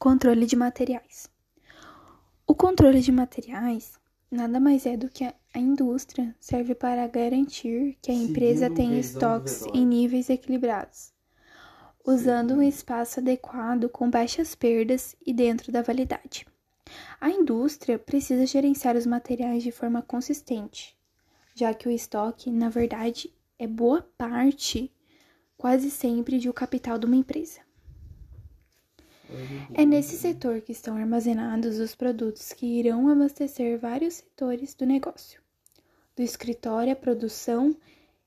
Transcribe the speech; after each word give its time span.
Controle 0.00 0.46
de 0.46 0.54
materiais. 0.54 1.28
O 2.46 2.54
controle 2.54 3.00
de 3.00 3.10
materiais 3.10 3.98
nada 4.30 4.60
mais 4.60 4.86
é 4.86 4.96
do 4.96 5.08
que 5.08 5.24
a 5.24 5.58
indústria 5.58 6.36
serve 6.38 6.72
para 6.72 7.04
garantir 7.08 7.98
que 8.00 8.12
a 8.12 8.14
empresa 8.14 8.70
tenha 8.70 9.00
estoques 9.00 9.66
em 9.74 9.84
níveis 9.84 10.30
equilibrados, 10.30 11.12
usando 12.06 12.54
um 12.54 12.62
espaço 12.62 13.18
adequado 13.18 13.88
com 13.88 14.08
baixas 14.08 14.54
perdas 14.54 15.16
e 15.26 15.34
dentro 15.34 15.72
da 15.72 15.82
validade. 15.82 16.46
A 17.20 17.28
indústria 17.28 17.98
precisa 17.98 18.46
gerenciar 18.46 18.96
os 18.96 19.04
materiais 19.04 19.64
de 19.64 19.72
forma 19.72 20.00
consistente, 20.00 20.96
já 21.56 21.74
que 21.74 21.88
o 21.88 21.90
estoque, 21.90 22.52
na 22.52 22.68
verdade, 22.68 23.34
é 23.58 23.66
boa 23.66 24.08
parte, 24.16 24.92
quase 25.56 25.90
sempre, 25.90 26.38
de 26.38 26.48
o 26.48 26.54
capital 26.54 27.00
de 27.00 27.06
uma 27.06 27.16
empresa. 27.16 27.66
É 29.74 29.84
nesse 29.84 30.16
setor 30.16 30.62
que 30.62 30.72
estão 30.72 30.96
armazenados 30.96 31.78
os 31.78 31.94
produtos 31.94 32.52
que 32.52 32.66
irão 32.66 33.08
abastecer 33.08 33.78
vários 33.78 34.14
setores 34.14 34.74
do 34.74 34.86
negócio. 34.86 35.40
Do 36.16 36.22
escritório 36.22 36.92
à 36.92 36.96
produção 36.96 37.76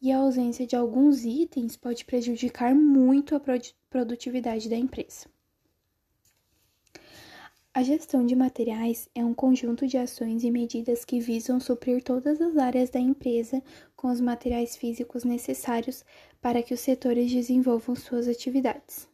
e 0.00 0.10
a 0.10 0.18
ausência 0.18 0.66
de 0.66 0.74
alguns 0.74 1.24
itens 1.24 1.76
pode 1.76 2.04
prejudicar 2.04 2.74
muito 2.74 3.34
a 3.34 3.40
produtividade 3.90 4.68
da 4.68 4.76
empresa. 4.76 5.26
A 7.74 7.82
gestão 7.82 8.24
de 8.24 8.34
materiais 8.34 9.06
é 9.14 9.22
um 9.22 9.34
conjunto 9.34 9.86
de 9.86 9.98
ações 9.98 10.44
e 10.44 10.50
medidas 10.50 11.04
que 11.04 11.20
visam 11.20 11.60
suprir 11.60 12.02
todas 12.02 12.40
as 12.40 12.56
áreas 12.56 12.88
da 12.88 12.98
empresa 12.98 13.62
com 13.94 14.08
os 14.08 14.18
materiais 14.18 14.76
físicos 14.76 15.24
necessários 15.24 16.02
para 16.40 16.62
que 16.62 16.72
os 16.72 16.80
setores 16.80 17.30
desenvolvam 17.30 17.94
suas 17.94 18.28
atividades. 18.28 19.06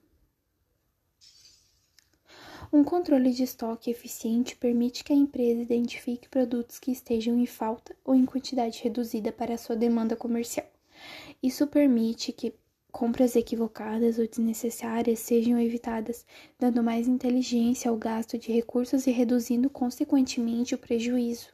Um 2.72 2.82
controle 2.82 3.32
de 3.32 3.42
estoque 3.42 3.90
eficiente 3.90 4.56
permite 4.56 5.04
que 5.04 5.12
a 5.12 5.16
empresa 5.16 5.60
identifique 5.60 6.26
produtos 6.26 6.78
que 6.78 6.90
estejam 6.90 7.38
em 7.38 7.44
falta 7.44 7.94
ou 8.02 8.14
em 8.14 8.24
quantidade 8.24 8.82
reduzida 8.82 9.30
para 9.30 9.58
sua 9.58 9.76
demanda 9.76 10.16
comercial. 10.16 10.66
Isso 11.42 11.66
permite 11.66 12.32
que 12.32 12.54
compras 12.90 13.36
equivocadas 13.36 14.18
ou 14.18 14.26
desnecessárias 14.26 15.18
sejam 15.18 15.60
evitadas, 15.60 16.24
dando 16.58 16.82
mais 16.82 17.06
inteligência 17.06 17.90
ao 17.90 17.96
gasto 17.98 18.38
de 18.38 18.50
recursos 18.50 19.06
e 19.06 19.10
reduzindo 19.10 19.68
consequentemente 19.68 20.74
o 20.74 20.78
prejuízo. 20.78 21.50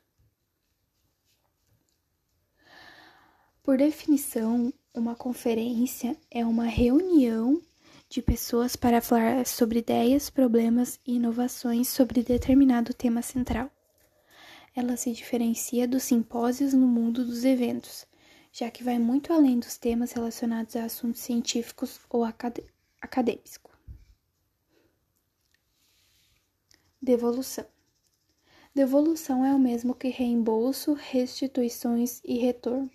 Por 3.61 3.77
definição, 3.77 4.73
uma 4.95 5.17
conferência 5.17 6.17
é 6.31 6.47
uma 6.47 6.65
reunião 6.67 7.61
de 8.09 8.23
pessoas 8.23 8.75
para 8.75 9.03
falar 9.03 9.47
sobre 9.47 9.81
ideias, 9.81 10.31
problemas 10.31 10.98
e 11.06 11.17
inovações 11.17 11.89
sobre 11.89 12.23
determinado 12.23 12.95
tema 12.95 13.20
central. 13.20 13.70
Ela 14.75 14.97
se 14.97 15.12
diferencia 15.12 15.87
dos 15.87 16.05
simpósios 16.05 16.73
no 16.73 16.87
mundo 16.87 17.25
dos 17.25 17.45
eventos, 17.45 18.06
já 18.50 18.70
que 18.70 18.83
vai 18.83 18.98
muito 18.98 19.33
além 19.33 19.59
dos 19.59 19.77
temas 19.77 20.12
relacionados 20.12 20.75
a 20.75 20.84
assuntos 20.84 21.20
científicos 21.20 22.00
ou 22.09 22.25
acad 22.25 22.59
acadêmicos. 23.00 23.59
Devolução. 27.00 27.67
Devolução 28.75 29.45
é 29.45 29.55
o 29.55 29.59
mesmo 29.59 29.95
que 29.95 30.09
reembolso, 30.09 30.95
restituições 30.95 32.20
e 32.25 32.39
retorno. 32.39 32.91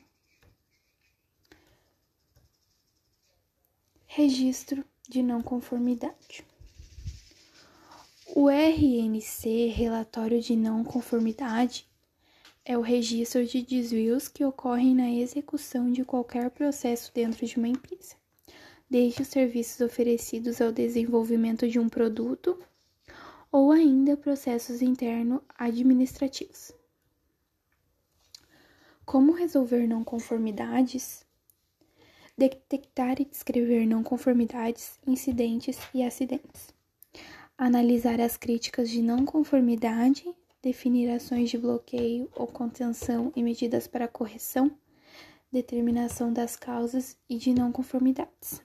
Registro 4.06 4.86
de 5.08 5.22
não 5.22 5.42
conformidade. 5.42 6.46
O 8.36 8.50
RNC, 8.50 9.68
relatório 9.68 10.42
de 10.42 10.56
não 10.56 10.84
conformidade, 10.84 11.88
é 12.66 12.78
o 12.78 12.82
registro 12.82 13.46
de 13.46 13.62
desvios 13.62 14.28
que 14.28 14.46
ocorrem 14.46 14.96
na 14.96 15.12
execução 15.12 15.92
de 15.92 16.06
qualquer 16.06 16.50
processo 16.50 17.12
dentro 17.14 17.46
de 17.46 17.58
uma 17.58 17.68
empresa, 17.68 18.16
desde 18.90 19.22
os 19.22 19.28
serviços 19.28 19.82
oferecidos 19.82 20.62
ao 20.62 20.72
desenvolvimento 20.72 21.68
de 21.68 21.78
um 21.78 21.90
produto 21.90 22.58
ou 23.52 23.72
ainda 23.72 24.18
processos 24.18 24.82
internos 24.82 25.42
administrativos. 25.58 26.72
Como 29.06 29.34
resolver 29.34 29.86
não 29.86 30.04
conformidades? 30.04 31.23
Detectar 32.38 33.22
e 33.22 33.26
descrever 33.26 33.86
não 33.86 34.04
conformidades, 34.04 35.00
incidentes 35.06 35.78
e 35.94 36.04
acidentes, 36.04 36.74
analisar 37.58 38.20
as 38.20 38.38
críticas 38.38 38.90
de 38.90 39.02
não 39.02 39.26
conformidade, 39.26 40.26
definir 40.62 41.10
ações 41.10 41.50
de 41.50 41.58
bloqueio 41.58 42.30
ou 42.36 42.48
contenção 42.48 43.32
e 43.36 43.44
medidas 43.44 43.88
para 43.88 44.08
correção, 44.08 44.72
determinação 45.52 46.34
das 46.34 46.56
causas 46.56 47.16
e 47.30 47.38
de 47.38 47.54
não 47.54 47.72
conformidades. 47.72 48.62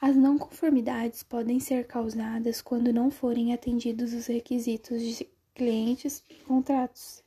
As 0.00 0.16
não 0.16 0.36
conformidades 0.36 1.22
podem 1.22 1.60
ser 1.60 1.86
causadas 1.86 2.60
quando 2.60 2.92
não 2.92 3.10
forem 3.10 3.52
atendidos 3.52 4.12
os 4.12 4.26
requisitos 4.26 5.00
de 5.00 5.28
clientes 5.54 6.24
e 6.28 6.34
contratos 6.34 7.22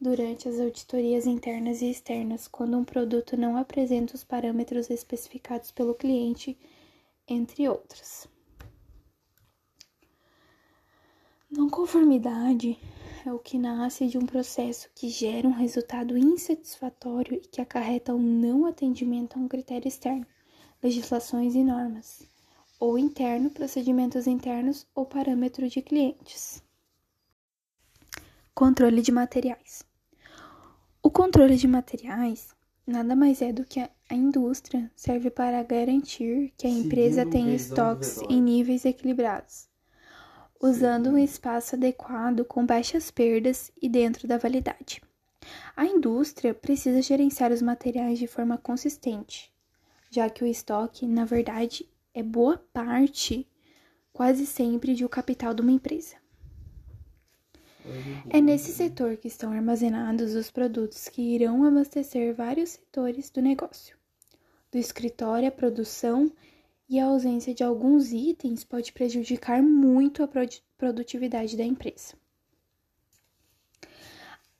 durante 0.00 0.48
as 0.48 0.58
auditorias 0.58 1.26
internas 1.26 1.82
e 1.82 1.90
externas, 1.90 2.48
quando 2.48 2.76
um 2.76 2.84
produto 2.84 3.36
não 3.36 3.56
apresenta 3.56 4.14
os 4.14 4.24
parâmetros 4.24 4.88
especificados 4.88 5.70
pelo 5.70 5.94
cliente, 5.94 6.58
entre 7.28 7.68
outros. 7.68 8.26
Não 11.50 11.68
conformidade 11.68 12.78
é 13.26 13.32
o 13.32 13.38
que 13.38 13.58
nasce 13.58 14.06
de 14.06 14.16
um 14.16 14.24
processo 14.24 14.88
que 14.94 15.10
gera 15.10 15.46
um 15.46 15.52
resultado 15.52 16.16
insatisfatório 16.16 17.34
e 17.34 17.40
que 17.40 17.60
acarreta 17.60 18.14
o 18.14 18.16
um 18.16 18.22
não 18.22 18.64
atendimento 18.64 19.36
a 19.36 19.40
um 19.40 19.48
critério 19.48 19.86
externo, 19.86 20.26
legislações 20.82 21.54
e 21.54 21.62
normas, 21.62 22.26
ou 22.78 22.96
interno, 22.96 23.50
procedimentos 23.50 24.26
internos 24.26 24.86
ou 24.94 25.04
parâmetro 25.04 25.68
de 25.68 25.82
clientes. 25.82 26.62
Controle 28.54 29.02
de 29.02 29.12
materiais. 29.12 29.89
O 31.10 31.12
controle 31.12 31.56
de 31.56 31.66
materiais 31.66 32.54
nada 32.86 33.16
mais 33.16 33.42
é 33.42 33.52
do 33.52 33.64
que 33.64 33.80
a 33.80 34.14
indústria 34.14 34.88
serve 34.94 35.28
para 35.28 35.60
garantir 35.64 36.54
que 36.56 36.68
a 36.68 36.70
empresa 36.70 37.26
tenha 37.26 37.52
estoques 37.52 38.22
em 38.30 38.40
níveis 38.40 38.84
equilibrados, 38.84 39.68
usando 40.62 41.10
um 41.10 41.18
espaço 41.18 41.74
adequado 41.74 42.44
com 42.44 42.64
baixas 42.64 43.10
perdas 43.10 43.72
e 43.82 43.88
dentro 43.88 44.28
da 44.28 44.38
validade. 44.38 45.02
A 45.74 45.84
indústria 45.84 46.54
precisa 46.54 47.02
gerenciar 47.02 47.50
os 47.50 47.60
materiais 47.60 48.16
de 48.16 48.28
forma 48.28 48.56
consistente, 48.56 49.52
já 50.12 50.30
que 50.30 50.44
o 50.44 50.46
estoque, 50.46 51.08
na 51.08 51.24
verdade, 51.24 51.88
é 52.14 52.22
boa 52.22 52.56
parte, 52.72 53.48
quase 54.12 54.46
sempre, 54.46 54.94
de 54.94 55.04
o 55.04 55.08
capital 55.08 55.52
de 55.54 55.60
uma 55.60 55.72
empresa. 55.72 56.14
É 58.28 58.40
nesse 58.40 58.72
setor 58.72 59.16
que 59.16 59.28
estão 59.28 59.52
armazenados 59.52 60.34
os 60.34 60.50
produtos 60.50 61.08
que 61.08 61.22
irão 61.22 61.64
abastecer 61.64 62.34
vários 62.34 62.70
setores 62.70 63.30
do 63.30 63.42
negócio. 63.42 63.96
Do 64.70 64.78
escritório 64.78 65.48
à 65.48 65.50
produção 65.50 66.32
e 66.88 66.98
a 66.98 67.06
ausência 67.06 67.54
de 67.54 67.62
alguns 67.62 68.12
itens 68.12 68.64
pode 68.64 68.92
prejudicar 68.92 69.62
muito 69.62 70.22
a 70.22 70.28
produtividade 70.76 71.56
da 71.56 71.64
empresa. 71.64 72.14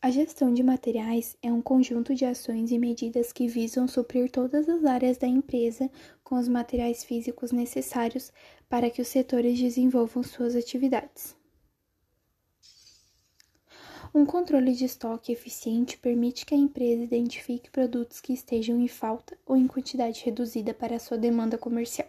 A 0.03 0.11
gestão 0.11 0.55
de 0.55 0.63
materiais 0.63 1.37
é 1.43 1.53
um 1.53 1.61
conjunto 1.61 2.15
de 2.15 2.25
ações 2.25 2.71
e 2.71 2.79
medidas 2.79 3.33
que 3.33 3.47
visam 3.47 3.87
suprir 3.87 4.31
todas 4.31 4.67
as 4.67 4.85
áreas 4.85 5.19
da 5.19 5.27
empresa 5.27 5.91
com 6.25 6.39
os 6.39 6.49
materiais 6.49 7.05
físicos 7.05 7.53
necessários 7.53 8.33
para 8.67 8.89
que 8.89 9.03
os 9.03 9.09
setores 9.09 9.59
desenvolvam 9.59 10.23
suas 10.23 10.57
atividades. 10.57 11.37
Um 14.13 14.27
controle 14.27 14.75
de 14.75 14.85
estoque 14.85 15.31
eficiente 15.31 15.97
permite 15.97 16.45
que 16.45 16.53
a 16.53 16.59
empresa 16.59 17.05
identifique 17.05 17.71
produtos 17.71 18.21
que 18.21 18.33
estejam 18.33 18.81
em 18.81 18.89
falta 18.89 19.39
ou 19.47 19.57
em 19.57 19.69
quantidade 19.69 20.25
reduzida 20.25 20.75
para 20.75 20.97
a 20.97 20.99
sua 20.99 21.17
demanda 21.17 21.57
comercial. 21.57 22.09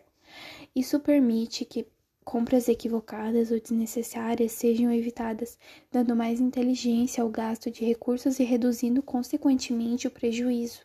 Isso 0.75 0.99
permite 0.99 1.63
que 1.63 1.85
compras 2.25 2.67
equivocadas 2.67 3.51
ou 3.51 3.59
desnecessárias 3.59 4.51
sejam 4.51 4.91
evitadas, 4.91 5.59
dando 5.91 6.15
mais 6.15 6.39
inteligência 6.39 7.21
ao 7.21 7.29
gasto 7.29 7.69
de 7.69 7.85
recursos 7.85 8.39
e 8.39 8.43
reduzindo 8.43 9.03
consequentemente 9.03 10.07
o 10.07 10.11
prejuízo. 10.11 10.81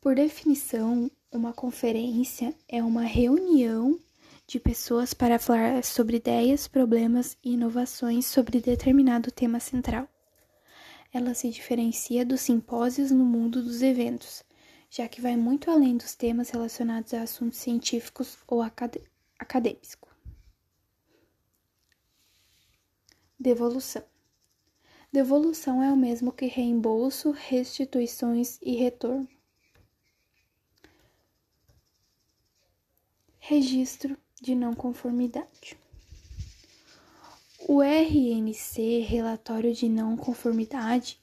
Por 0.00 0.14
definição, 0.14 1.10
uma 1.30 1.52
conferência 1.52 2.54
é 2.66 2.82
uma 2.82 3.02
reunião 3.02 3.98
de 4.52 4.60
pessoas 4.60 5.14
para 5.14 5.38
falar 5.38 5.82
sobre 5.82 6.18
ideias, 6.18 6.68
problemas 6.68 7.38
e 7.42 7.54
inovações 7.54 8.26
sobre 8.26 8.60
determinado 8.60 9.32
tema 9.32 9.58
central. 9.58 10.06
Ela 11.10 11.32
se 11.32 11.48
diferencia 11.48 12.22
dos 12.22 12.42
simpósios 12.42 13.10
no 13.10 13.24
mundo 13.24 13.62
dos 13.62 13.80
eventos, 13.80 14.44
já 14.90 15.08
que 15.08 15.22
vai 15.22 15.38
muito 15.38 15.70
além 15.70 15.96
dos 15.96 16.14
temas 16.14 16.50
relacionados 16.50 17.14
a 17.14 17.22
assuntos 17.22 17.60
científicos 17.60 18.36
ou 18.46 18.60
acad 18.60 18.94
acadêmicos. 19.38 20.12
Devolução. 23.40 24.04
Devolução 25.10 25.82
é 25.82 25.90
o 25.90 25.96
mesmo 25.96 26.30
que 26.30 26.44
reembolso, 26.44 27.30
restituições 27.30 28.58
e 28.60 28.76
retorno. 28.76 29.26
Registro 33.38 34.21
de 34.42 34.56
não 34.56 34.74
conformidade. 34.74 35.78
O 37.68 37.80
RNC, 37.80 38.98
relatório 38.98 39.72
de 39.72 39.88
não 39.88 40.16
conformidade, 40.16 41.20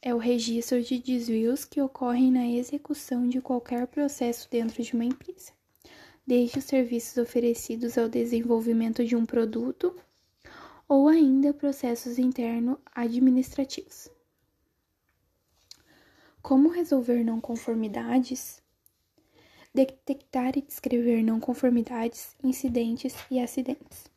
é 0.00 0.14
o 0.14 0.18
registro 0.18 0.80
de 0.80 1.00
desvios 1.00 1.64
que 1.64 1.82
ocorrem 1.82 2.30
na 2.30 2.46
execução 2.46 3.28
de 3.28 3.40
qualquer 3.40 3.88
processo 3.88 4.48
dentro 4.48 4.80
de 4.80 4.94
uma 4.94 5.04
empresa, 5.04 5.50
desde 6.24 6.60
os 6.60 6.64
serviços 6.66 7.16
oferecidos 7.16 7.98
ao 7.98 8.08
desenvolvimento 8.08 9.04
de 9.04 9.16
um 9.16 9.26
produto 9.26 9.92
ou 10.88 11.08
ainda 11.08 11.52
processos 11.52 12.16
internos 12.16 12.78
administrativos. 12.94 14.08
Como 16.40 16.68
resolver 16.68 17.24
não 17.24 17.40
conformidades? 17.40 18.62
Detectar 19.76 20.56
e 20.56 20.62
descrever 20.62 21.22
não 21.22 21.38
conformidades, 21.38 22.34
incidentes 22.42 23.14
e 23.30 23.38
acidentes. 23.38 24.10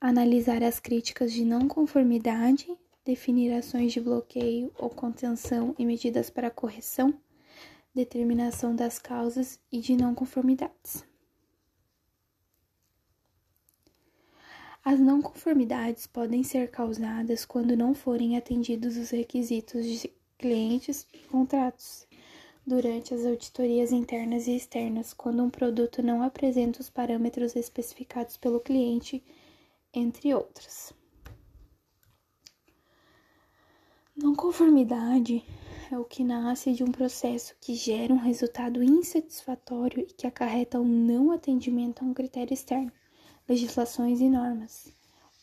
Analisar 0.00 0.60
as 0.60 0.80
críticas 0.80 1.32
de 1.32 1.44
não 1.44 1.68
conformidade 1.68 2.66
definir 3.04 3.52
ações 3.52 3.92
de 3.92 4.00
bloqueio 4.00 4.72
ou 4.76 4.90
contenção 4.90 5.72
e 5.78 5.86
medidas 5.86 6.30
para 6.30 6.50
correção, 6.50 7.14
determinação 7.94 8.74
das 8.74 8.98
causas 8.98 9.56
e 9.70 9.78
de 9.78 9.96
não 9.96 10.16
conformidades. 10.16 11.04
As 14.84 14.98
não 14.98 15.22
conformidades 15.22 16.08
podem 16.08 16.42
ser 16.42 16.72
causadas 16.72 17.44
quando 17.44 17.76
não 17.76 17.94
forem 17.94 18.36
atendidos 18.36 18.96
os 18.96 19.10
requisitos 19.10 19.86
de 19.86 20.12
clientes 20.36 21.06
e 21.14 21.18
contratos. 21.18 22.04
Durante 22.64 23.12
as 23.12 23.26
auditorias 23.26 23.90
internas 23.90 24.46
e 24.46 24.54
externas, 24.54 25.12
quando 25.12 25.42
um 25.42 25.50
produto 25.50 26.00
não 26.00 26.22
apresenta 26.22 26.80
os 26.80 26.88
parâmetros 26.88 27.56
especificados 27.56 28.36
pelo 28.36 28.60
cliente, 28.60 29.22
entre 29.92 30.32
outras. 30.32 30.94
Não 34.16 34.34
conformidade 34.34 35.44
é 35.90 35.98
o 35.98 36.04
que 36.04 36.22
nasce 36.22 36.72
de 36.72 36.84
um 36.84 36.92
processo 36.92 37.56
que 37.60 37.74
gera 37.74 38.14
um 38.14 38.18
resultado 38.18 38.80
insatisfatório 38.80 40.00
e 40.00 40.12
que 40.12 40.26
acarreta 40.26 40.78
o 40.78 40.82
um 40.82 40.86
não 40.86 41.32
atendimento 41.32 42.02
a 42.02 42.06
um 42.06 42.14
critério 42.14 42.54
externo, 42.54 42.92
legislações 43.48 44.20
e 44.20 44.28
normas, 44.28 44.94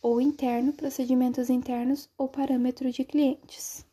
ou 0.01 0.21
interno, 0.21 0.71
procedimentos 0.71 1.49
internos 1.49 2.09
ou 2.17 2.29
parâmetro 2.29 2.89
de 2.91 3.03
clientes. 3.03 3.88